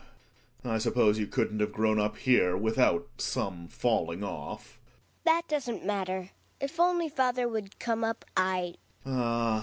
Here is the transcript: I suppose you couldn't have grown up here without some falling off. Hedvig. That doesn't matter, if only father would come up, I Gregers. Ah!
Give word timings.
I 0.65 0.79
suppose 0.79 1.19
you 1.19 1.27
couldn't 1.27 1.59
have 1.59 1.71
grown 1.73 1.99
up 1.99 2.17
here 2.17 2.57
without 2.57 3.07
some 3.19 3.67
falling 3.67 4.23
off. 4.23 4.79
Hedvig. 4.79 5.25
That 5.25 5.47
doesn't 5.47 5.85
matter, 5.85 6.31
if 6.59 6.79
only 6.79 7.07
father 7.07 7.47
would 7.47 7.77
come 7.77 8.03
up, 8.03 8.25
I 8.35 8.73
Gregers. 9.05 9.17
Ah! 9.19 9.59